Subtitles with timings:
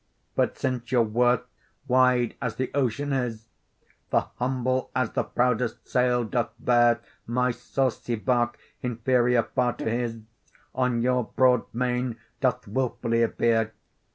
[0.33, 1.45] But since your wort,
[1.87, 3.45] wide as the ocean is,
[4.09, 10.19] The humble as the proudest sail doth bear, My saucy bark, inferior far to his,
[10.73, 13.73] On your broad main doth wilfully appear.